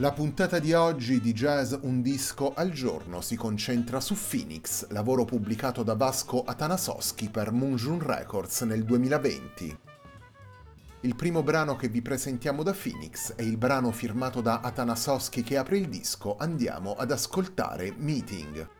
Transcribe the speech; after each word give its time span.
La 0.00 0.12
puntata 0.12 0.58
di 0.58 0.72
oggi 0.72 1.20
di 1.20 1.34
Jazz 1.34 1.74
Un 1.82 2.00
disco 2.00 2.54
al 2.54 2.70
giorno 2.70 3.20
si 3.20 3.36
concentra 3.36 4.00
su 4.00 4.16
Phoenix, 4.16 4.88
lavoro 4.88 5.26
pubblicato 5.26 5.82
da 5.82 5.94
Vasco 5.94 6.42
Atanasoschi 6.42 7.28
per 7.28 7.52
Moonjun 7.52 8.00
Records 8.00 8.62
nel 8.62 8.82
2020. 8.84 9.78
Il 11.00 11.14
primo 11.14 11.42
brano 11.42 11.76
che 11.76 11.88
vi 11.88 12.00
presentiamo 12.00 12.62
da 12.62 12.72
Phoenix 12.72 13.34
è 13.34 13.42
il 13.42 13.58
brano 13.58 13.90
firmato 13.90 14.40
da 14.40 14.60
Atanasoschi 14.60 15.42
che 15.42 15.58
apre 15.58 15.76
il 15.76 15.90
disco, 15.90 16.34
andiamo 16.38 16.94
ad 16.94 17.10
ascoltare 17.10 17.92
Meeting. 17.98 18.79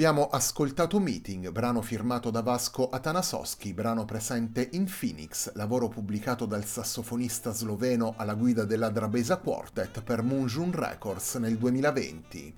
Abbiamo 0.00 0.28
ascoltato 0.28 0.98
Meeting, 0.98 1.50
brano 1.50 1.82
firmato 1.82 2.30
da 2.30 2.40
Vasco 2.40 2.88
Atanasoschi, 2.88 3.74
brano 3.74 4.06
presente 4.06 4.66
in 4.72 4.86
Phoenix, 4.86 5.52
lavoro 5.56 5.90
pubblicato 5.90 6.46
dal 6.46 6.64
sassofonista 6.64 7.52
sloveno 7.52 8.14
alla 8.16 8.32
guida 8.32 8.64
della 8.64 8.88
Drabesa 8.88 9.36
Quartet 9.36 10.00
per 10.02 10.22
Moonjun 10.22 10.72
Records 10.72 11.34
nel 11.34 11.58
2020. 11.58 12.54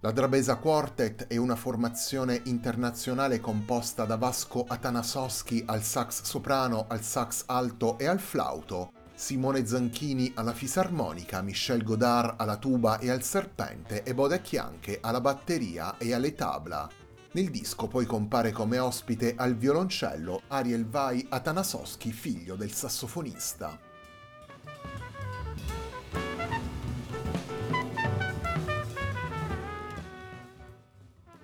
La 0.00 0.10
Drabesa 0.10 0.56
Quartet 0.56 1.28
è 1.28 1.36
una 1.36 1.54
formazione 1.54 2.40
internazionale 2.46 3.38
composta 3.38 4.04
da 4.04 4.16
Vasco 4.16 4.64
Atanasoschi 4.66 5.62
al 5.64 5.84
sax 5.84 6.22
soprano, 6.22 6.86
al 6.88 7.02
sax 7.02 7.44
alto 7.46 7.98
e 7.98 8.06
al 8.06 8.18
flauto, 8.18 8.93
Simone 9.16 9.64
Zanchini 9.64 10.32
alla 10.34 10.52
fisarmonica, 10.52 11.40
Michel 11.40 11.84
Godard 11.84 12.34
alla 12.36 12.56
tuba 12.56 12.98
e 12.98 13.10
al 13.10 13.22
serpente 13.22 14.02
e 14.02 14.12
Bode 14.12 14.42
Chianche 14.42 14.98
alla 15.00 15.20
batteria 15.20 15.96
e 15.98 16.12
alle 16.12 16.34
tabla. 16.34 16.90
Nel 17.30 17.48
disco 17.48 17.86
poi 17.86 18.06
compare 18.06 18.50
come 18.50 18.80
ospite 18.80 19.34
al 19.36 19.54
violoncello 19.54 20.42
Ariel 20.48 20.86
Vai 20.86 21.24
Atanasoschi, 21.28 22.10
figlio 22.12 22.56
del 22.56 22.72
sassofonista. 22.72 23.78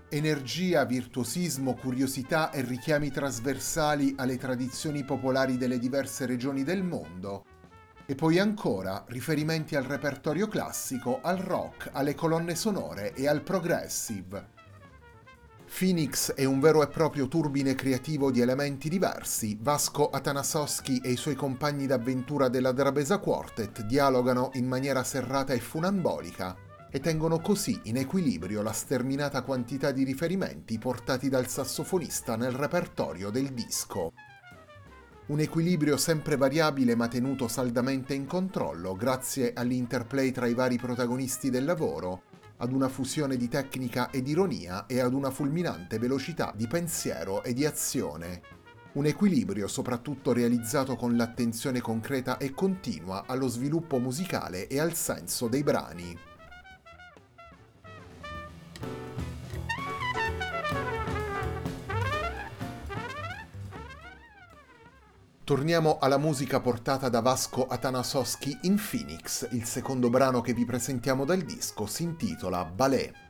Energia, 0.08 0.84
virtuosismo, 0.84 1.76
curiosità 1.76 2.50
e 2.50 2.62
richiami 2.62 3.12
trasversali 3.12 4.14
alle 4.16 4.38
tradizioni 4.38 5.04
popolari 5.04 5.56
delle 5.56 5.78
diverse 5.78 6.26
regioni 6.26 6.64
del 6.64 6.82
mondo 6.82 7.49
e 8.10 8.16
poi 8.16 8.40
ancora 8.40 9.04
riferimenti 9.06 9.76
al 9.76 9.84
repertorio 9.84 10.48
classico, 10.48 11.20
al 11.22 11.36
rock, 11.36 11.90
alle 11.92 12.16
colonne 12.16 12.56
sonore 12.56 13.14
e 13.14 13.28
al 13.28 13.40
progressive. 13.40 14.48
Phoenix 15.78 16.32
è 16.32 16.42
un 16.42 16.58
vero 16.58 16.82
e 16.82 16.88
proprio 16.88 17.28
turbine 17.28 17.76
creativo 17.76 18.32
di 18.32 18.40
elementi 18.40 18.88
diversi. 18.88 19.56
Vasco 19.60 20.10
Atanasoschi 20.10 21.00
e 21.04 21.12
i 21.12 21.16
suoi 21.16 21.36
compagni 21.36 21.86
d'avventura 21.86 22.48
della 22.48 22.72
Drabesa 22.72 23.18
Quartet 23.18 23.82
dialogano 23.82 24.50
in 24.54 24.66
maniera 24.66 25.04
serrata 25.04 25.52
e 25.52 25.60
funambolica 25.60 26.56
e 26.90 26.98
tengono 26.98 27.38
così 27.38 27.78
in 27.84 27.96
equilibrio 27.96 28.62
la 28.62 28.72
sterminata 28.72 29.42
quantità 29.42 29.92
di 29.92 30.02
riferimenti 30.02 30.80
portati 30.80 31.28
dal 31.28 31.46
sassofonista 31.46 32.34
nel 32.34 32.50
repertorio 32.50 33.30
del 33.30 33.52
disco 33.52 34.14
un 35.30 35.38
equilibrio 35.38 35.96
sempre 35.96 36.36
variabile 36.36 36.96
ma 36.96 37.06
tenuto 37.06 37.46
saldamente 37.46 38.14
in 38.14 38.26
controllo 38.26 38.96
grazie 38.96 39.52
all'interplay 39.54 40.32
tra 40.32 40.46
i 40.48 40.54
vari 40.54 40.76
protagonisti 40.76 41.50
del 41.50 41.64
lavoro, 41.64 42.22
ad 42.56 42.72
una 42.72 42.88
fusione 42.88 43.36
di 43.36 43.46
tecnica 43.46 44.10
ed 44.10 44.26
ironia 44.26 44.86
e 44.86 44.98
ad 44.98 45.14
una 45.14 45.30
fulminante 45.30 46.00
velocità 46.00 46.52
di 46.56 46.66
pensiero 46.66 47.44
e 47.44 47.52
di 47.52 47.64
azione. 47.64 48.42
Un 48.94 49.06
equilibrio 49.06 49.68
soprattutto 49.68 50.32
realizzato 50.32 50.96
con 50.96 51.16
l'attenzione 51.16 51.80
concreta 51.80 52.36
e 52.36 52.52
continua 52.52 53.22
allo 53.26 53.46
sviluppo 53.46 54.00
musicale 54.00 54.66
e 54.66 54.80
al 54.80 54.94
senso 54.94 55.46
dei 55.46 55.62
brani. 55.62 56.29
Torniamo 65.50 65.98
alla 65.98 66.16
musica 66.16 66.60
portata 66.60 67.08
da 67.08 67.18
Vasco 67.18 67.66
Atanasoschi 67.66 68.56
in 68.62 68.76
Phoenix. 68.76 69.48
Il 69.50 69.64
secondo 69.64 70.08
brano 70.08 70.40
che 70.42 70.54
vi 70.54 70.64
presentiamo 70.64 71.24
dal 71.24 71.40
disco 71.40 71.86
si 71.86 72.04
intitola 72.04 72.64
Ballet. 72.64 73.29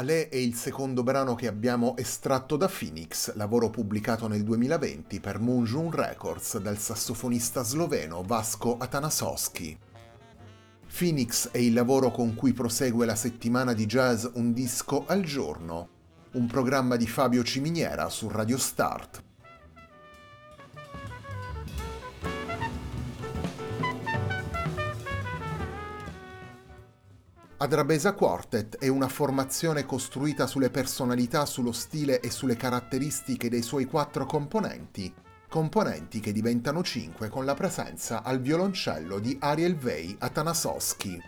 Ballet 0.00 0.30
è 0.30 0.36
il 0.36 0.54
secondo 0.54 1.02
brano 1.02 1.34
che 1.34 1.46
abbiamo 1.46 1.94
estratto 1.98 2.56
da 2.56 2.68
Phoenix, 2.68 3.34
lavoro 3.34 3.68
pubblicato 3.68 4.28
nel 4.28 4.42
2020 4.44 5.20
per 5.20 5.38
Moonjun 5.40 5.90
Records 5.90 6.56
dal 6.56 6.78
sassofonista 6.78 7.62
sloveno 7.62 8.22
Vasco 8.22 8.78
Atanasowski. 8.78 9.78
Phoenix 10.96 11.50
è 11.50 11.58
il 11.58 11.74
lavoro 11.74 12.10
con 12.10 12.34
cui 12.34 12.54
prosegue 12.54 13.04
la 13.04 13.14
settimana 13.14 13.74
di 13.74 13.84
jazz 13.84 14.24
Un 14.32 14.54
disco 14.54 15.04
al 15.06 15.22
giorno, 15.22 15.88
un 16.32 16.46
programma 16.46 16.96
di 16.96 17.06
Fabio 17.06 17.42
Ciminiera 17.42 18.08
su 18.08 18.26
Radio 18.28 18.56
Start. 18.56 19.29
Adrabesa 27.62 28.14
Quartet 28.14 28.78
è 28.78 28.88
una 28.88 29.06
formazione 29.06 29.84
costruita 29.84 30.46
sulle 30.46 30.70
personalità, 30.70 31.44
sullo 31.44 31.72
stile 31.72 32.20
e 32.20 32.30
sulle 32.30 32.56
caratteristiche 32.56 33.50
dei 33.50 33.60
suoi 33.60 33.84
quattro 33.84 34.24
componenti, 34.24 35.12
componenti 35.46 36.20
che 36.20 36.32
diventano 36.32 36.82
cinque 36.82 37.28
con 37.28 37.44
la 37.44 37.52
presenza 37.52 38.22
al 38.22 38.40
violoncello 38.40 39.18
di 39.18 39.36
Ariel 39.38 39.76
Vey 39.76 40.16
Atanasowski. 40.18 41.22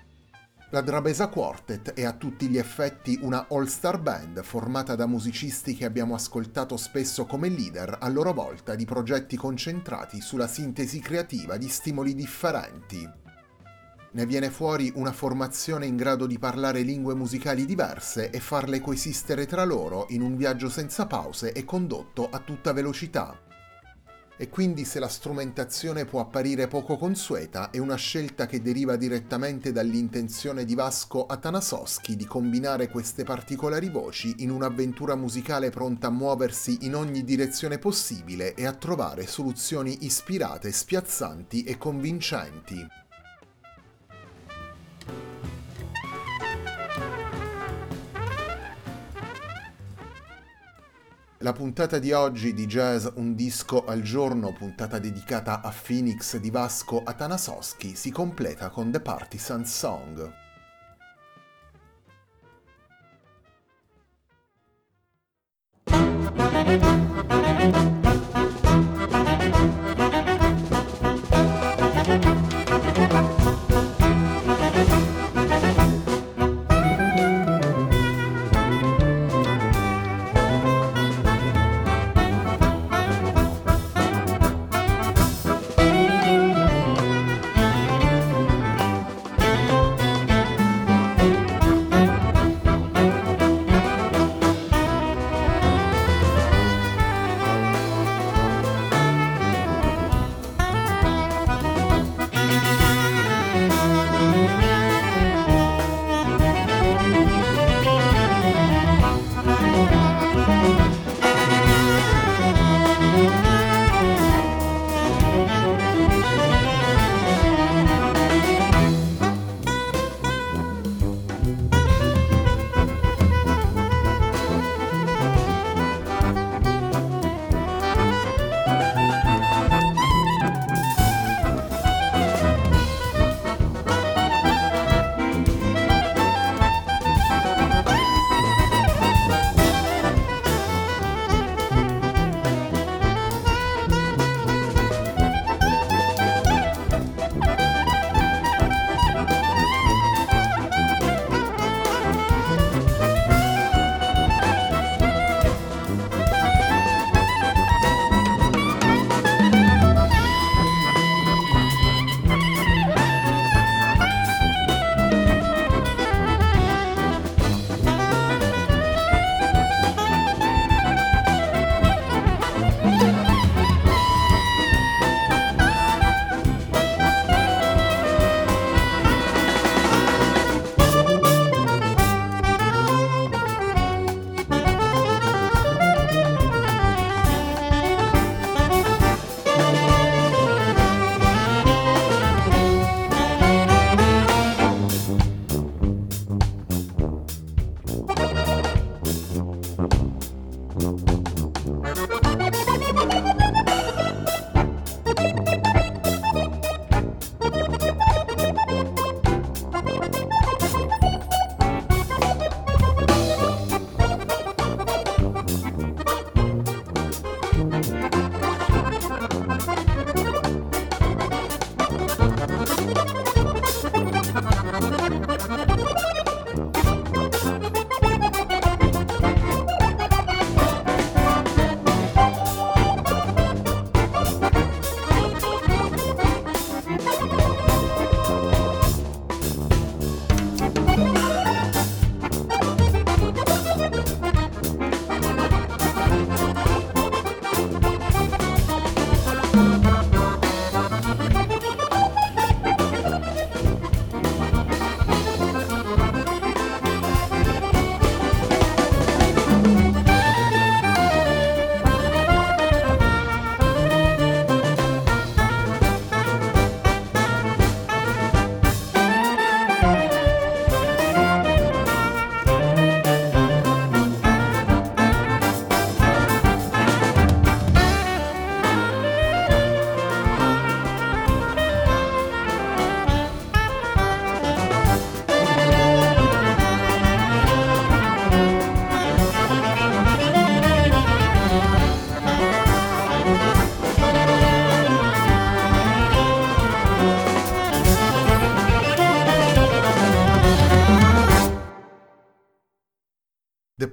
La 0.70 0.80
Drabesa 0.80 1.28
Quartet 1.28 1.92
è 1.92 2.04
a 2.04 2.12
tutti 2.12 2.48
gli 2.48 2.56
effetti 2.56 3.18
una 3.20 3.44
all-star 3.50 4.00
band 4.00 4.42
formata 4.42 4.94
da 4.94 5.04
musicisti 5.04 5.76
che 5.76 5.84
abbiamo 5.84 6.14
ascoltato 6.14 6.78
spesso 6.78 7.26
come 7.26 7.50
leader 7.50 7.98
a 8.00 8.08
loro 8.08 8.32
volta 8.32 8.74
di 8.74 8.86
progetti 8.86 9.36
concentrati 9.36 10.22
sulla 10.22 10.48
sintesi 10.48 10.98
creativa 10.98 11.58
di 11.58 11.68
stimoli 11.68 12.14
differenti 12.14 13.20
ne 14.12 14.26
viene 14.26 14.50
fuori 14.50 14.92
una 14.96 15.12
formazione 15.12 15.86
in 15.86 15.96
grado 15.96 16.26
di 16.26 16.38
parlare 16.38 16.82
lingue 16.82 17.14
musicali 17.14 17.64
diverse 17.64 18.30
e 18.30 18.40
farle 18.40 18.80
coesistere 18.80 19.46
tra 19.46 19.64
loro 19.64 20.06
in 20.10 20.20
un 20.20 20.36
viaggio 20.36 20.68
senza 20.68 21.06
pause 21.06 21.52
e 21.52 21.64
condotto 21.64 22.28
a 22.30 22.38
tutta 22.38 22.72
velocità. 22.72 23.38
E 24.36 24.48
quindi 24.48 24.84
se 24.84 24.98
la 24.98 25.08
strumentazione 25.08 26.04
può 26.04 26.20
apparire 26.20 26.66
poco 26.66 26.96
consueta, 26.96 27.70
è 27.70 27.78
una 27.78 27.94
scelta 27.94 28.46
che 28.46 28.60
deriva 28.60 28.96
direttamente 28.96 29.72
dall'intenzione 29.72 30.64
di 30.64 30.74
Vasco 30.74 31.26
Atanasowski 31.26 32.16
di 32.16 32.24
combinare 32.24 32.88
queste 32.88 33.24
particolari 33.24 33.88
voci 33.88 34.34
in 34.38 34.50
un'avventura 34.50 35.14
musicale 35.14 35.70
pronta 35.70 36.08
a 36.08 36.10
muoversi 36.10 36.78
in 36.80 36.96
ogni 36.96 37.24
direzione 37.24 37.78
possibile 37.78 38.54
e 38.54 38.66
a 38.66 38.72
trovare 38.72 39.26
soluzioni 39.26 39.98
ispirate, 40.06 40.72
spiazzanti 40.72 41.62
e 41.62 41.78
convincenti. 41.78 43.01
La 51.42 51.52
puntata 51.52 51.98
di 51.98 52.12
oggi 52.12 52.54
di 52.54 52.66
Jazz 52.66 53.04
Un 53.14 53.34
disco 53.34 53.84
al 53.84 54.02
giorno, 54.02 54.52
puntata 54.52 55.00
dedicata 55.00 55.60
a 55.60 55.72
Phoenix 55.72 56.36
di 56.36 56.50
Vasco 56.50 57.02
Atanasowski, 57.02 57.96
si 57.96 58.12
completa 58.12 58.68
con 58.70 58.92
The 58.92 59.00
Partisan 59.00 59.66
Song. 59.66 60.51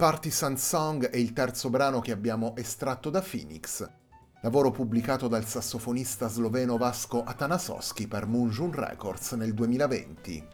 Partisan 0.10 0.58
Song 0.58 1.08
è 1.08 1.18
il 1.18 1.34
terzo 1.34 1.70
brano 1.70 2.00
che 2.00 2.12
abbiamo 2.12 2.56
estratto 2.56 3.12
da 3.12 3.22
Phoenix, 3.22 3.88
lavoro 4.42 4.72
pubblicato 4.72 5.28
dal 5.28 5.46
sassofonista 5.46 6.28
sloveno 6.28 6.78
Vasco 6.78 7.24
Atanasoschi 7.24 8.08
per 8.08 8.26
Moonjun 8.26 8.74
Records 8.74 9.34
nel 9.34 9.54
2020. 9.54 10.48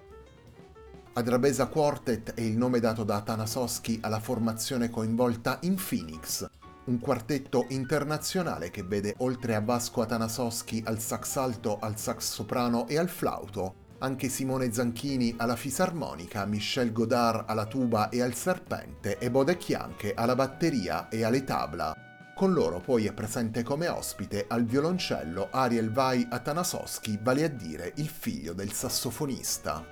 Adrabesa 1.14 1.68
Quartet 1.68 2.34
è 2.34 2.42
il 2.42 2.58
nome 2.58 2.82
dato 2.82 3.06
da 3.06 3.16
Atanasoschi 3.16 4.00
alla 4.02 4.20
formazione 4.20 4.90
coinvolta 4.90 5.60
in 5.62 5.76
Phoenix, 5.76 6.46
un 6.88 7.00
quartetto 7.00 7.66
internazionale 7.70 8.70
che 8.70 8.84
vede 8.84 9.16
oltre 9.20 9.56
a 9.56 9.62
Vasco 9.62 10.02
Atanasoschi 10.02 10.84
al 10.86 11.00
sax 11.00 11.38
alto, 11.38 11.80
al 11.80 11.98
sax 11.98 12.30
soprano 12.30 12.90
e 12.90 12.98
al 12.98 13.08
flauto, 13.08 13.85
anche 14.06 14.30
Simone 14.30 14.72
Zanchini 14.72 15.34
alla 15.38 15.56
fisarmonica, 15.56 16.46
Michel 16.46 16.92
Godard 16.92 17.46
alla 17.50 17.66
tuba 17.66 18.10
e 18.10 18.22
al 18.22 18.36
serpente 18.36 19.18
e 19.18 19.32
Bodecchianche 19.32 20.14
alla 20.14 20.36
batteria 20.36 21.10
e 21.10 21.24
alle 21.24 21.44
tabla. 21.44 21.92
Con 22.36 22.54
loro 22.54 22.80
poi 22.80 23.08
è 23.08 23.14
presente 23.14 23.64
come 23.64 23.88
ospite 23.88 24.46
al 24.48 24.64
violoncello 24.64 25.48
Ariel 25.50 25.92
Vai 25.92 26.26
Atanasoschi, 26.30 27.18
vale 27.20 27.46
a 27.46 27.48
dire 27.48 27.94
il 27.96 28.08
figlio 28.08 28.54
del 28.54 28.72
sassofonista. 28.72 29.84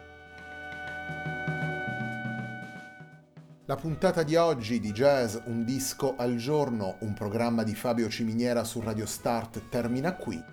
La 3.66 3.76
puntata 3.76 4.22
di 4.22 4.36
oggi 4.36 4.80
di 4.80 4.92
Jazz 4.92 5.38
Un 5.46 5.64
disco 5.64 6.16
al 6.18 6.36
giorno, 6.36 6.98
un 7.00 7.14
programma 7.14 7.64
di 7.64 7.74
Fabio 7.74 8.10
Ciminiera 8.10 8.64
su 8.64 8.80
Radio 8.80 9.08
Start 9.08 9.70
termina 9.70 10.14
qui. 10.14 10.53